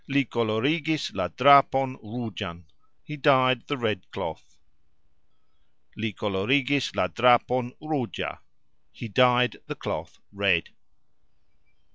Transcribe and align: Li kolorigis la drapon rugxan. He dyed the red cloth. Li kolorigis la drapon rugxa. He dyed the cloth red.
Li 0.09 0.25
kolorigis 0.25 1.13
la 1.13 1.27
drapon 1.27 1.95
rugxan. 1.97 2.63
He 3.03 3.17
dyed 3.17 3.67
the 3.67 3.77
red 3.77 4.09
cloth. 4.09 4.57
Li 5.95 6.11
kolorigis 6.11 6.95
la 6.95 7.05
drapon 7.07 7.75
rugxa. 7.79 8.39
He 8.91 9.07
dyed 9.07 9.57
the 9.67 9.75
cloth 9.75 10.17
red. 10.31 10.69